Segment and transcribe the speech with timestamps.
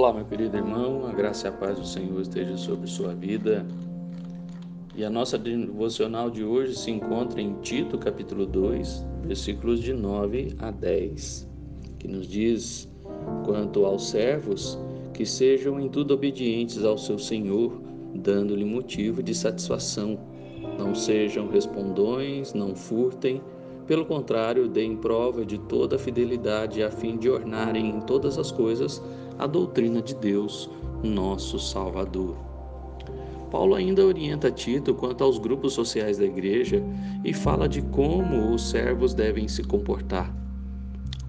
[0.00, 3.66] Olá, meu querido irmão, a graça e a paz do Senhor esteja sobre sua vida.
[4.96, 10.54] E a nossa devocional de hoje se encontra em Tito, capítulo 2, versículos de 9
[10.58, 11.46] a 10,
[11.98, 12.88] que nos diz:
[13.44, 14.78] Quanto aos servos,
[15.12, 17.78] que sejam em tudo obedientes ao seu Senhor,
[18.14, 20.18] dando-lhe motivo de satisfação.
[20.78, 23.42] Não sejam respondões, não furtem,
[23.86, 28.50] pelo contrário, deem prova de toda a fidelidade a fim de ornarem em todas as
[28.50, 29.02] coisas
[29.40, 30.68] a doutrina de Deus,
[31.02, 32.36] nosso Salvador.
[33.50, 36.82] Paulo ainda orienta Tito quanto aos grupos sociais da igreja
[37.24, 40.32] e fala de como os servos devem se comportar.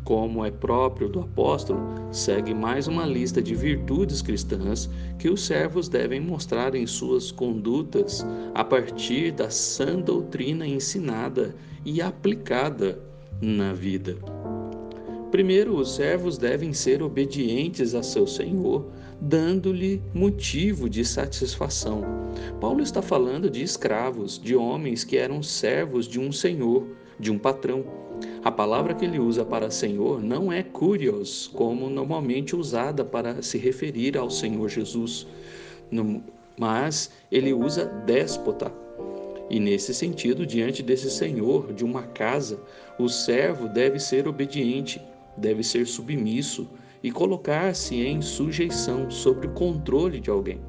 [0.03, 1.79] Como é próprio do apóstolo,
[2.11, 8.25] segue mais uma lista de virtudes cristãs que os servos devem mostrar em suas condutas
[8.53, 11.55] a partir da sã doutrina ensinada
[11.85, 12.99] e aplicada
[13.41, 14.17] na vida.
[15.31, 22.03] Primeiro, os servos devem ser obedientes a seu senhor, dando-lhe motivo de satisfação.
[22.59, 26.85] Paulo está falando de escravos, de homens que eram servos de um senhor,
[27.17, 27.85] de um patrão.
[28.43, 33.57] A palavra que ele usa para senhor não é curios, como normalmente usada para se
[33.57, 35.25] referir ao Senhor Jesus,
[36.57, 38.71] mas ele usa déspota.
[39.49, 42.59] E nesse sentido, diante desse senhor de uma casa,
[42.99, 45.01] o servo deve ser obediente
[45.37, 46.67] deve ser submisso
[47.03, 50.61] e colocar-se em sujeição sobre o controle de alguém.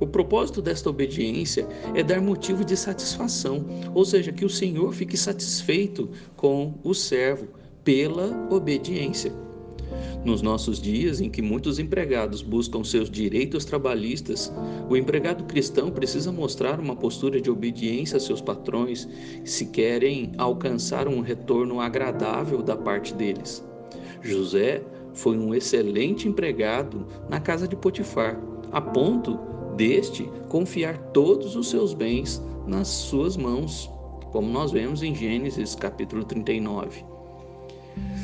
[0.00, 5.16] O propósito desta obediência é dar motivo de satisfação, ou seja, que o Senhor fique
[5.16, 7.48] satisfeito com o servo
[7.84, 9.32] pela obediência.
[10.24, 14.50] Nos nossos dias, em que muitos empregados buscam seus direitos trabalhistas,
[14.88, 19.06] o empregado cristão precisa mostrar uma postura de obediência a seus patrões
[19.44, 23.62] se querem alcançar um retorno agradável da parte deles.
[24.22, 28.40] José foi um excelente empregado na casa de Potifar,
[28.72, 29.38] a ponto
[29.76, 33.90] deste confiar todos os seus bens nas suas mãos,
[34.32, 37.13] como nós vemos em Gênesis capítulo 39.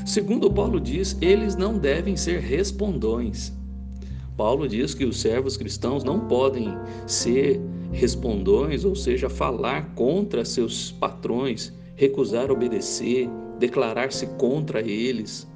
[0.04, 3.52] Segundo Paulo diz, eles não devem ser respondões.
[4.36, 6.68] Paulo diz que os servos cristãos não podem
[7.06, 7.60] ser
[7.92, 13.28] respondões, ou seja, falar contra seus patrões, recusar obedecer,
[13.58, 15.46] declarar-se contra eles.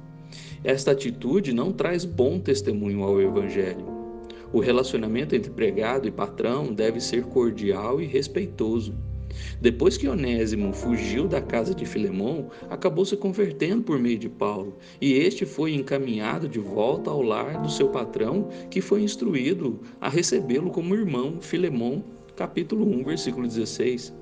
[0.63, 3.85] Esta atitude não traz bom testemunho ao Evangelho.
[4.53, 8.93] O relacionamento entre empregado e patrão deve ser cordial e respeitoso.
[9.61, 14.77] Depois que Onésimo fugiu da casa de Filemão, acabou se convertendo por meio de Paulo,
[14.99, 20.09] e este foi encaminhado de volta ao lar do seu patrão, que foi instruído a
[20.09, 22.03] recebê-lo como irmão, Filemão,
[22.35, 24.13] capítulo 1, versículo 16.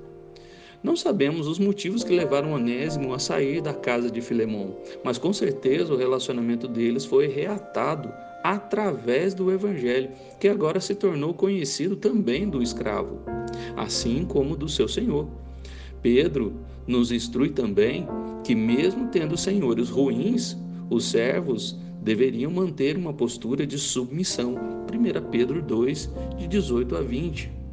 [0.84, 5.31] Não sabemos os motivos que levaram Onésimo a sair da casa de Filemão, mas com
[5.31, 8.12] certeza o relacionamento deles foi reatado
[8.44, 13.22] através do Evangelho, que agora se tornou conhecido também do escravo,
[13.75, 15.28] assim como do seu senhor.
[16.01, 16.53] Pedro
[16.85, 18.07] nos instrui também
[18.44, 20.57] que, mesmo tendo senhores ruins,
[20.90, 24.56] os servos deveriam manter uma postura de submissão.
[24.91, 27.63] 1 Pedro 2, de 18 a 20.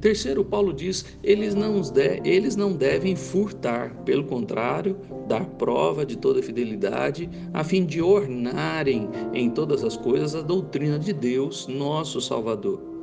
[0.00, 6.16] Terceiro, Paulo diz: eles não, de, eles não devem furtar, pelo contrário, dar prova de
[6.16, 12.20] toda fidelidade, a fim de ornarem em todas as coisas a doutrina de Deus, nosso
[12.20, 12.97] Salvador.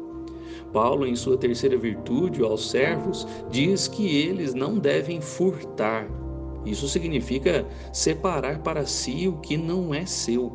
[0.76, 6.06] Paulo, em sua terceira virtude aos servos, diz que eles não devem furtar.
[6.66, 10.52] Isso significa separar para si o que não é seu,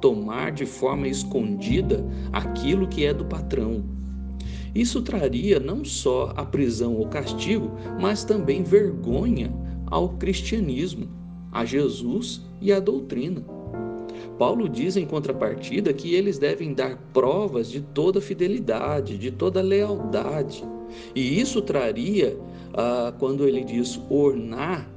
[0.00, 3.82] tomar de forma escondida aquilo que é do patrão.
[4.76, 9.52] Isso traria não só a prisão ou castigo, mas também vergonha
[9.86, 11.08] ao cristianismo,
[11.50, 13.53] a Jesus e à doutrina.
[14.38, 20.64] Paulo diz em contrapartida que eles devem dar provas de toda fidelidade, de toda lealdade.
[21.14, 22.36] E isso traria,
[22.74, 24.90] ah, quando ele diz ornar,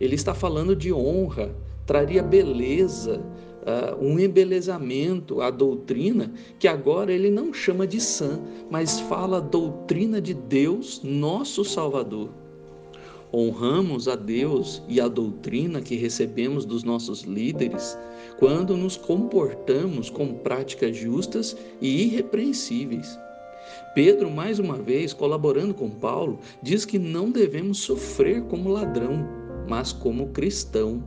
[0.00, 1.54] ele está falando de honra,
[1.86, 3.22] traria beleza,
[3.62, 8.40] uh, um embelezamento à doutrina que agora ele não chama de sã,
[8.70, 12.41] mas fala doutrina de Deus, nosso Salvador.
[13.32, 17.96] Honramos a Deus e a doutrina que recebemos dos nossos líderes
[18.38, 23.18] quando nos comportamos com práticas justas e irrepreensíveis.
[23.94, 29.26] Pedro, mais uma vez, colaborando com Paulo, diz que não devemos sofrer como ladrão,
[29.68, 31.02] mas como cristão.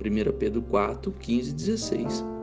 [0.00, 2.33] 1 Pedro 4, 15 e 16.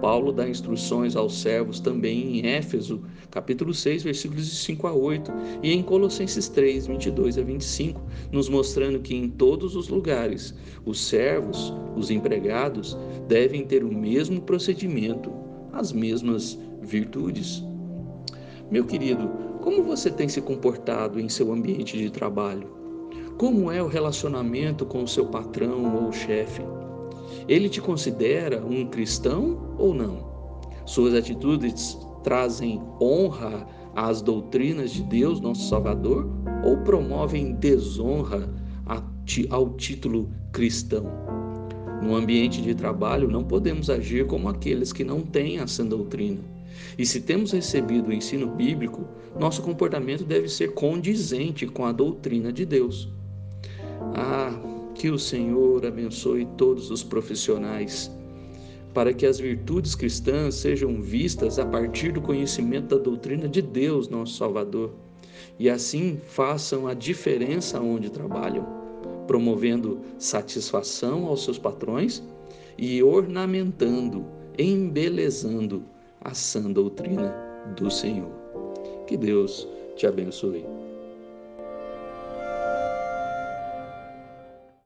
[0.00, 5.30] Paulo dá instruções aos servos também em Éfeso, capítulo 6, versículos de 5 a 8,
[5.62, 8.00] e em Colossenses 3, 22 a 25,
[8.32, 10.54] nos mostrando que em todos os lugares
[10.84, 12.96] os servos, os empregados,
[13.28, 15.30] devem ter o mesmo procedimento,
[15.72, 17.62] as mesmas virtudes.
[18.70, 19.28] Meu querido,
[19.60, 22.68] como você tem se comportado em seu ambiente de trabalho?
[23.36, 26.62] Como é o relacionamento com o seu patrão ou chefe?
[27.50, 30.24] Ele te considera um cristão ou não?
[30.86, 36.30] Suas atitudes trazem honra às doutrinas de Deus, nosso Salvador,
[36.64, 38.48] ou promovem desonra
[39.50, 41.06] ao título cristão?
[42.00, 46.38] No ambiente de trabalho, não podemos agir como aqueles que não têm essa doutrina.
[46.96, 49.04] E se temos recebido o ensino bíblico,
[49.36, 53.08] nosso comportamento deve ser condizente com a doutrina de Deus.
[54.14, 54.69] Ah,
[55.00, 58.10] que o Senhor abençoe todos os profissionais,
[58.92, 64.10] para que as virtudes cristãs sejam vistas a partir do conhecimento da doutrina de Deus,
[64.10, 64.92] nosso Salvador,
[65.58, 68.66] e assim façam a diferença onde trabalham,
[69.26, 72.22] promovendo satisfação aos seus patrões
[72.76, 74.26] e ornamentando,
[74.58, 75.82] embelezando
[76.20, 77.34] a sã doutrina
[77.74, 78.30] do Senhor.
[79.06, 80.62] Que Deus te abençoe.